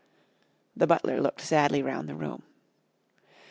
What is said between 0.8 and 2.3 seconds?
butler looked sadly round the